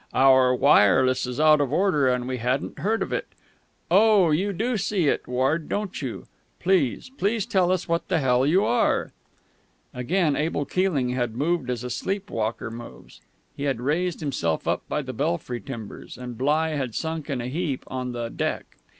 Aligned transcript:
Our 0.15 0.55
wireless 0.55 1.27
is 1.27 1.39
out 1.39 1.61
of 1.61 1.71
order, 1.71 2.07
and 2.07 2.27
we 2.27 2.37
hadn't 2.37 2.79
heard 2.79 3.03
of 3.03 3.13
it.... 3.13 3.27
Oh, 3.91 4.31
you 4.31 4.51
do 4.51 4.75
see 4.75 5.07
it, 5.07 5.27
Ward, 5.27 5.69
don't 5.69 6.01
you?... 6.01 6.25
Please, 6.59 7.11
please 7.19 7.45
tell 7.45 7.71
us 7.71 7.87
what 7.87 8.07
the 8.07 8.17
hell 8.17 8.43
you 8.43 8.65
are!_" 8.65 9.11
Again 9.93 10.35
Abel 10.35 10.65
Keeling 10.65 11.09
had 11.09 11.35
moved 11.35 11.69
as 11.69 11.83
a 11.83 11.91
sleepwalker 11.91 12.71
moves. 12.71 13.21
He 13.55 13.65
had 13.65 13.79
raised 13.79 14.21
himself 14.21 14.67
up 14.67 14.81
by 14.89 15.03
the 15.03 15.13
belfry 15.13 15.61
timbers, 15.61 16.17
and 16.17 16.35
Bligh 16.35 16.75
had 16.75 16.95
sunk 16.95 17.29
in 17.29 17.39
a 17.39 17.45
heap 17.45 17.83
on 17.85 18.11
the 18.11 18.29
deck. 18.29 18.77